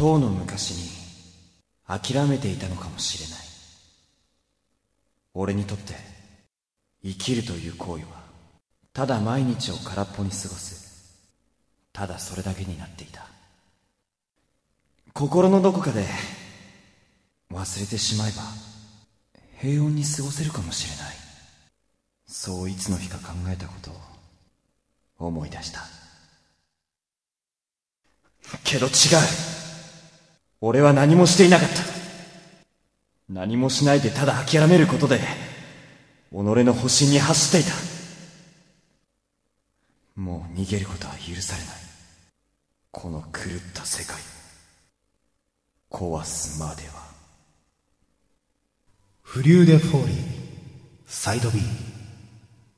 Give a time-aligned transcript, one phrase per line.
[0.00, 0.88] とうの昔に
[1.86, 3.38] 諦めていたのかもしれない。
[5.34, 5.92] 俺にとって
[7.04, 8.12] 生きるという行為は
[8.94, 11.20] ただ毎日を空っぽに過ごす。
[11.92, 13.26] ただそれだけになっていた。
[15.12, 16.06] 心のどこかで
[17.52, 18.42] 忘れてしまえば
[19.58, 21.14] 平穏に過ごせるかもしれない。
[22.26, 25.82] そういつの日か考えたことを思い出した。
[28.64, 29.59] けど違う。
[30.60, 31.74] 俺は何もしていなかった。
[33.28, 37.76] 何もしないでただ諦めることで己の保身に走っていた。
[40.20, 41.74] もう逃げることは許されない。
[42.90, 43.30] この狂っ
[43.72, 44.16] た世界。
[45.90, 47.08] 壊すまでは。
[49.22, 50.16] フリューデ・フォーリー。
[51.06, 51.60] サイド B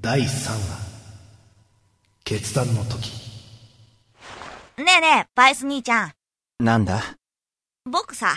[0.00, 0.88] 第3話。
[2.24, 3.10] 決断の時。
[4.78, 6.12] ねえねえ、バイス兄ちゃん。
[6.58, 7.16] なんだ？
[7.88, 8.34] 僕さ、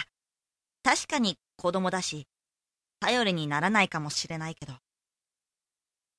[0.84, 2.28] 確かに子供だし、
[3.00, 4.74] 頼りにならないかもしれないけど。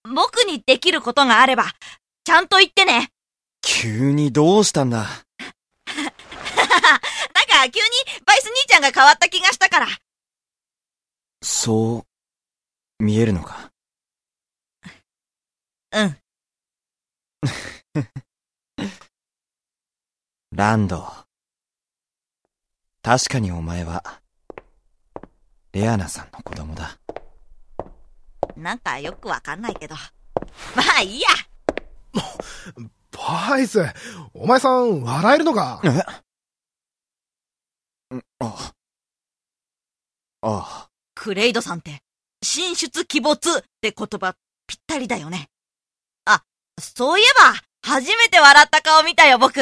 [0.05, 1.65] 僕にできることがあれば、
[2.25, 3.11] ちゃんと言ってね。
[3.61, 4.99] 急にどうしたんだ？
[5.05, 5.13] なんか
[7.71, 7.87] 急に
[8.27, 9.87] バイス兄ちゃんが変わった気がしたから。
[11.43, 12.07] そ
[13.01, 13.71] う見えるのか？
[15.93, 16.19] うん。
[20.53, 21.07] ランド
[23.03, 24.21] 確かにお前は
[25.73, 26.99] レアナさんの子供だ
[28.57, 29.95] なんかよくわかんないけど。
[30.77, 31.29] まあいいや。
[33.11, 33.83] バイス
[34.35, 35.81] お前さん笑えるのか？
[35.85, 35.89] え？
[38.17, 38.73] んあ
[40.43, 42.03] あクレイドさんって、
[42.43, 44.35] 進出鬼没って言葉
[44.67, 45.49] ぴったりだよね。
[46.25, 46.43] あ、
[46.81, 49.61] そういえば、初めて笑った顔見たよ僕。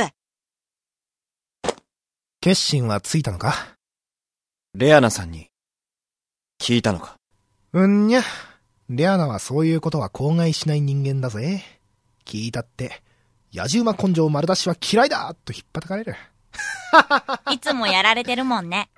[2.42, 3.54] 決心はついたのか？
[4.74, 5.48] レアナさんに
[6.58, 7.16] 聞いたのか？
[7.74, 8.22] うんにゃ。
[8.88, 11.62] レアナはそういうことは口外しない人間だぜ。
[12.24, 13.02] 聞いたって、
[13.52, 16.16] 野獣馬根性丸出しは嫌いだと引っ叩かれる。
[17.52, 18.88] いつもやられてるもんね。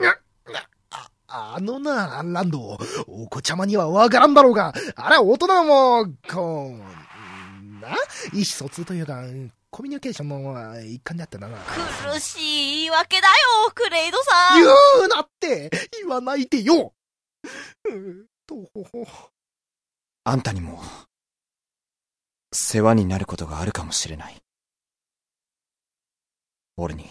[1.26, 2.78] あのな、ランド、
[3.08, 7.88] お子ちゃまにはわからんだろうが、あれは大人も、こう、な、
[8.32, 9.24] 意思疎通というか、
[9.72, 11.48] コミュニケーションの一環であってな。
[11.48, 14.62] 苦しい言い訳だよ、クレイドさん。
[14.62, 14.68] 言
[15.06, 16.92] うなって言わないでよ
[17.88, 19.06] うんとほほ。
[20.24, 20.78] あんたにも
[22.52, 24.36] 世話になることがあるかもしれない
[26.76, 27.10] 俺に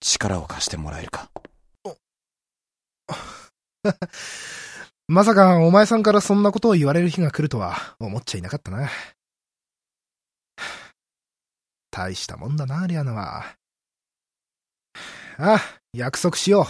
[0.00, 1.30] 力を貸してもらえるか
[5.12, 8.88] まさかお前さんからそんなことを言われる日が来るとは思っちゃいなかったな。
[11.90, 13.56] 大したもんだな、リアナは。
[15.36, 15.60] あ、
[15.92, 16.64] 約束しよ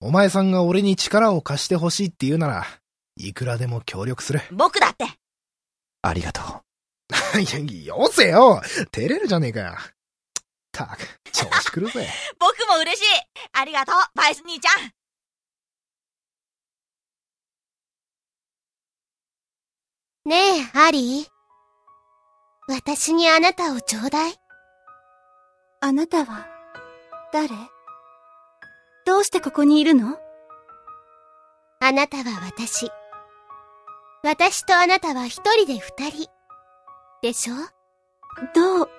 [0.00, 0.06] う。
[0.06, 2.66] お前さんが俺に力を貸してほしいって言うなら、
[3.14, 4.40] いくらでも協力する。
[4.50, 5.06] 僕だって。
[6.02, 6.40] ありがと
[7.36, 9.72] う いや、よせよ照れるじゃねえかよ。
[9.72, 9.76] っ
[10.72, 12.08] たく、調子狂うぜ。
[12.40, 13.06] 僕も嬉しい。
[13.52, 14.90] ありがとう、バイス兄ちゃん。
[20.26, 21.26] ねえ、アリー。
[22.68, 24.34] 私にあなたをちょうだい。
[25.80, 26.48] あなたは、
[27.32, 27.48] 誰？
[29.06, 30.18] どうしてここにいるの？
[31.78, 32.90] あなたは私。
[34.24, 36.28] 私とあなたは一人で二人。
[37.22, 37.54] でしょ？
[38.52, 38.90] どう、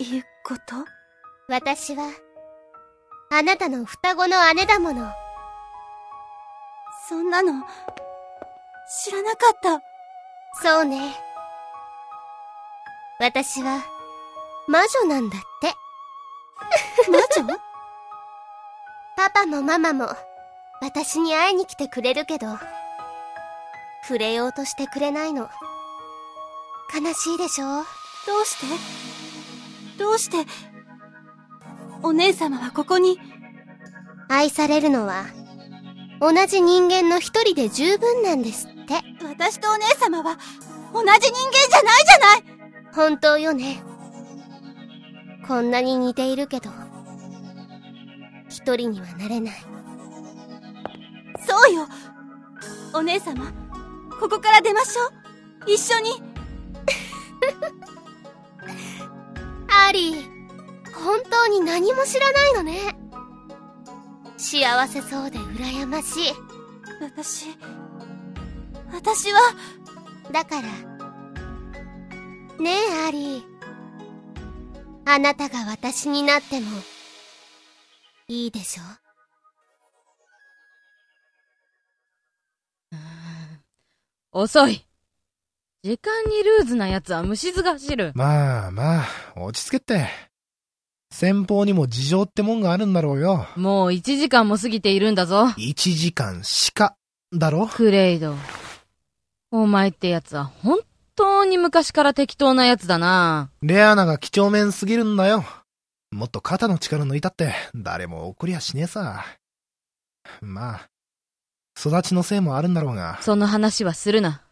[0.00, 0.84] いうこと？
[1.48, 2.10] 私は、
[3.30, 5.12] あなたの双子の姉だもの。
[7.08, 7.52] そんなの、
[9.04, 9.80] 知らなかった。
[10.54, 11.14] そうね。
[13.18, 13.82] 私は、
[14.66, 15.74] 魔女なんだって。
[17.10, 17.58] 魔女？
[19.16, 20.08] パパもママも、
[20.80, 22.46] 私に会いに来てくれるけど、
[24.02, 25.48] 触れようとしてくれないの。
[26.92, 27.84] 悲しいでしょ？
[28.26, 28.66] どうして？
[29.98, 30.50] どうして、
[32.02, 33.20] お姉様はここに、
[34.28, 35.26] 愛されるのは、
[36.20, 38.68] 同じ人間の一人で十分なんです。
[39.22, 40.38] 私とお姉様は、
[40.92, 42.44] 同じ人間じゃないじゃない
[42.94, 43.82] 本当よね。
[45.46, 46.70] こんなに似ているけど、
[48.48, 49.54] 一人にはなれない。
[51.46, 51.88] そうよ
[52.94, 53.52] お姉様、
[54.20, 55.04] ここから出ましょ
[55.66, 56.22] う一緒に
[59.88, 62.96] アリー、本当に何も知らないのね。
[64.36, 66.34] 幸せそうで羨ましい。
[67.00, 67.56] 私、
[68.92, 69.40] 私は、
[70.32, 70.68] だから、
[72.62, 73.42] ねえ、アリー。
[75.06, 76.66] あなたが私になっても、
[78.28, 78.82] いいでしょ？
[84.32, 84.86] 遅い。
[85.82, 88.12] 時間にルーズな奴は虫ずが走る。
[88.14, 89.06] まあまあ、
[89.36, 90.08] 落ち着けって。
[91.12, 93.48] 先方にも事情ってもんがあるんだろうよ。
[93.56, 95.46] もう1時間も過ぎているんだぞ。
[95.56, 96.94] 1時間しか、
[97.32, 98.36] だろクレイド。
[99.52, 100.78] お前って奴は本
[101.16, 103.50] 当に昔から適当な奴だな。
[103.62, 105.44] レアナが几帳面すぎるんだよ。
[106.10, 109.24] もっと肩の力抜いたって、誰も怒りやしねえさ。
[110.40, 110.88] まあ、
[111.78, 114.42] 育ちのせいもあるんだろうが、その話はするな。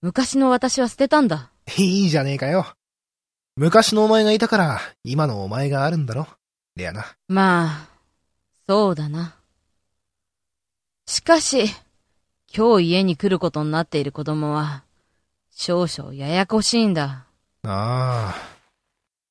[0.00, 1.50] 昔の私は捨てたんだ。
[1.76, 2.66] いいじゃねえかよ。
[3.56, 6.26] 昔のお前がいたから、今のお前があるんだろ。
[6.74, 7.04] レアナ。
[7.28, 7.88] まあ、
[8.66, 9.36] そうだな。
[11.06, 11.66] しかし、
[12.54, 14.84] 今日家に来ることになっている子供は、
[15.50, 17.26] 少々ややこしいんだ。
[17.62, 18.34] ああ。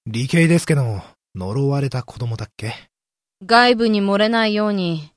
[0.07, 1.01] 理系ですけど、
[1.35, 2.73] 呪われた子供だっけ？
[3.45, 5.11] 外部に漏れないように、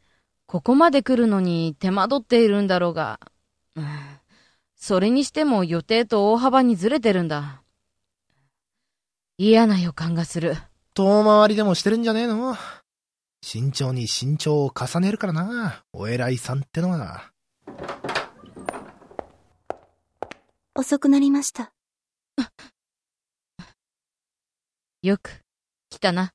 [0.47, 3.21] ここまで来るのに手間取っているんだろうが、
[3.75, 3.87] うん
[4.77, 7.63] それにしても予定と大幅にずれてるんだ。
[9.39, 10.59] 嫌な予感がする。
[10.93, 12.55] 遠回りでもしてるんじゃねえの？
[13.41, 17.31] 慎重に慎重を重ねるからな、お偉いさんってのは。
[20.77, 21.73] 遅くなりました。
[25.03, 25.43] よく、
[25.89, 26.33] 来たな。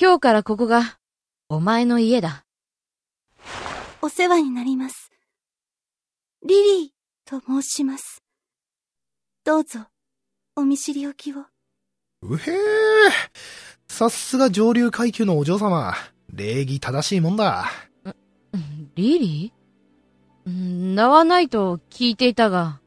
[0.00, 0.98] 今日からここが、
[1.48, 2.46] お前の家だ。
[4.00, 5.10] お世話になります。
[6.46, 6.90] リリー
[7.24, 8.22] と申します。
[9.44, 9.80] どうぞ、
[10.56, 11.44] お見知りおきを。
[12.22, 12.56] うへえ。
[13.88, 15.94] さすが上流階級のお嬢様。
[16.32, 17.66] 礼儀正しいもんだ。
[18.04, 19.52] うんリリー？
[19.52, 19.59] うん
[20.50, 22.78] 名はないと聞いていたが、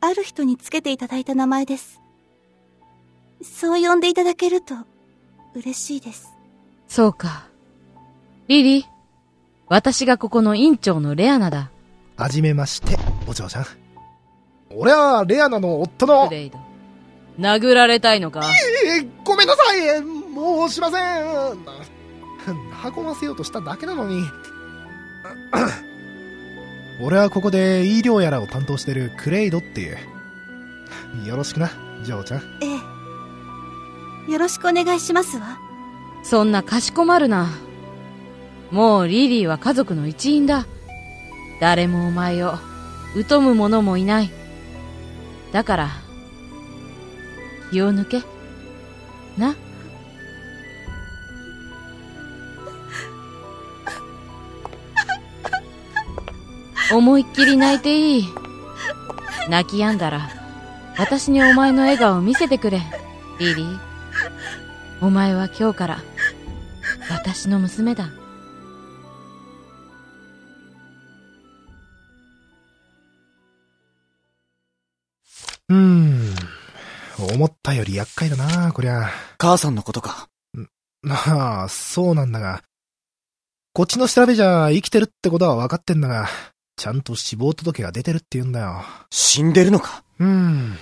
[0.00, 2.00] ある人につけていただいた名前です。
[3.42, 4.74] そう呼んでいただけると、
[5.54, 6.28] 嬉しいです。
[6.88, 7.46] そうか。
[8.48, 8.84] リリー、
[9.68, 11.70] 私がここの院長のレアナだ。
[12.16, 12.96] はじめまして、
[13.26, 13.66] お嬢ちゃん。
[14.74, 16.58] 俺はレアナの夫のク、レイド。
[17.38, 18.40] 殴られたいのか？
[18.96, 21.22] えーごめんなさい申しません
[22.96, 24.22] 運ばせようとしただけなのに。
[27.00, 29.98] 俺はここで医療やらを担当してるクレイドっていう。
[31.26, 31.70] よろしくな、
[32.04, 32.40] ジョーちゃん。
[32.62, 32.66] え
[34.28, 34.32] え。
[34.32, 35.58] よろしくお願いしますわ。
[36.22, 37.48] そんなかしこまるな。
[38.70, 40.66] もうリリーは家族の一員だ。
[41.60, 42.54] 誰もお前を
[43.28, 44.30] 疎む者もいない。
[45.52, 45.90] だから、
[47.70, 48.22] 気を抜け。
[49.36, 49.54] な。
[56.92, 58.28] 思いっきり泣いていい。
[59.48, 60.28] 泣き止んだら、
[60.98, 62.82] 私にお前の笑顔を見せてくれ、
[63.38, 63.78] リリー。
[65.00, 66.02] お前は今日から、
[67.10, 68.08] 私の娘だ。
[75.68, 76.34] うーん。
[77.34, 79.08] 思ったより厄介だな、こりゃ。
[79.38, 80.28] 母さんのことか。
[81.08, 82.62] ああ、そうなんだが。
[83.72, 86.28] こっちの調べじゃ生きてるってことは分かってんだが、
[86.82, 88.82] ちゃんと死亡届が出てるって言うんだよ。
[89.08, 90.02] 死んでるのか？
[90.18, 90.76] うーん。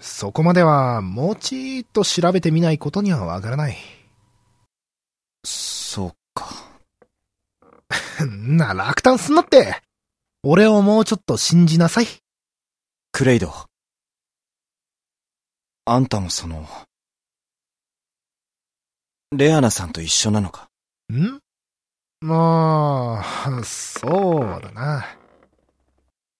[0.00, 3.76] そこまでは、もうちーっと調べてみないことにはわからない。
[5.44, 6.54] そうか。
[8.24, 9.82] ん な、落胆すんなって。
[10.42, 12.06] 俺をもうちょっと信じなさい。
[13.12, 13.52] クレイド。
[15.84, 16.66] あんたもその、
[19.36, 20.70] レアナさんと一緒なのか？
[21.12, 21.40] ん？
[22.26, 25.18] まあ、そうだな。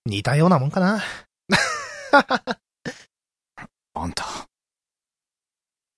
[0.06, 1.02] 似たようなもんかな。
[3.94, 4.25] あんた。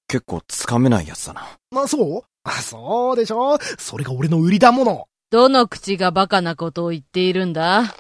[0.09, 1.49] 結構つかめないやつだな。
[1.71, 2.23] まあ、そう？
[2.45, 3.59] あ、そうでしょ？
[3.79, 5.09] それが俺の売りだもの。
[5.31, 7.95] どの口がバカなことを言っているんだ？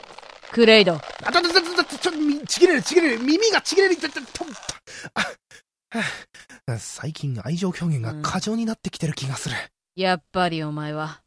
[0.52, 0.94] クレイド。
[0.94, 1.00] あ、
[1.32, 3.96] だ、だ、だ、だ、ちょ、みちぎれる、ちぎれる、耳がちぎれる、
[6.78, 9.56] 最近愛情表現が過剰になってきてる気がする。
[9.96, 11.22] やっぱりお前は、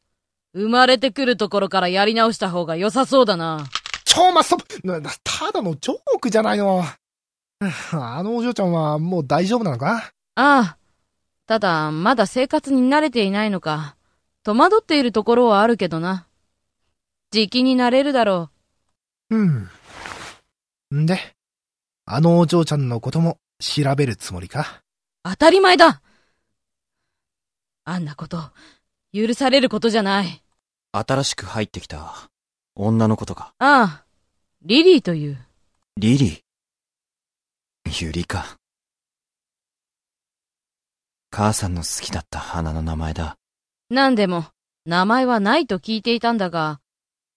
[0.54, 3.66] 生まれてくるところからやり直した方が良さそうだな。
[4.18, 6.84] ちょ、ま、そ、ななただのジョークじゃないの。
[7.94, 10.12] あのお嬢ちゃんはもう大丈夫なのか？
[10.36, 10.78] ああ。
[11.46, 13.96] ただ、まだ生活に慣れていないのか、
[14.44, 16.28] 戸惑っているところはあるけどな。
[17.32, 18.50] 時期になれるだろ
[19.30, 19.70] うん。
[20.94, 21.36] んで、
[22.06, 24.82] あのお嬢ちゃんのことも調べるつもりか？
[25.26, 25.30] う。
[25.30, 26.02] 当たり前だ
[27.86, 28.52] あんなこと、
[29.14, 30.44] 許されることじゃない。
[30.92, 32.30] 新しく入ってきた
[32.76, 33.54] 女のことか。
[33.60, 34.07] ああ、
[34.64, 35.38] リリーという。
[35.98, 38.06] リリー。
[38.06, 38.58] ユリか。
[41.30, 43.38] 母さんの好きだった花の名前だ。
[43.90, 44.46] なんでも、
[44.86, 46.80] 名前はないと聞いていたんだが、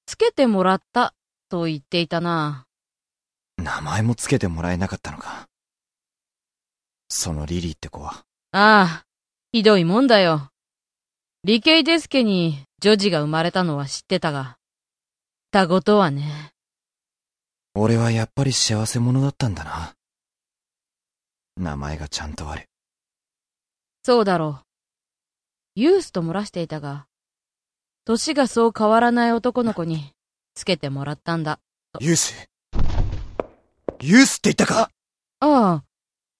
[0.06, 1.14] つけてもらった
[1.50, 2.66] と言っていたな。
[3.58, 5.46] 名前もつけてもらえなかったのか。
[7.08, 8.24] そのリリーって子は。
[8.52, 9.04] ああ、
[9.52, 10.50] ひどいもんだよ。
[11.44, 14.56] 理系デスケに女児が生まれたのは知ってたが、
[15.50, 16.52] 双子とはね。
[17.74, 19.94] 俺はやっぱり幸せ者だったんだな。
[21.56, 22.66] 名前がちゃんとある。
[24.02, 24.64] そうだろう。
[25.76, 27.06] ユースと漏らしていたが、
[28.04, 30.12] 歳がそう変わらない男の子に
[30.54, 31.60] つけてもらったんだ。
[32.00, 32.48] ユース？
[34.00, 34.90] ユースって言ったか？
[35.40, 35.84] ああ、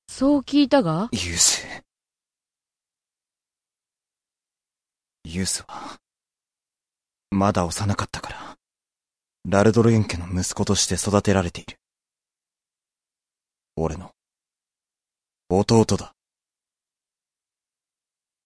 [0.09, 1.11] そう聞いたが？
[1.13, 1.67] ユース。
[5.25, 5.99] ユースは、
[7.31, 8.57] まだ幼かったから、
[9.47, 11.77] ラルドルエン家の息子として育てられている。
[13.77, 14.11] 俺の、
[15.49, 16.13] 弟だ。